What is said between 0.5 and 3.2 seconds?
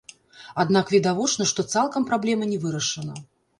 Аднак відавочна, што цалкам праблема не вырашана.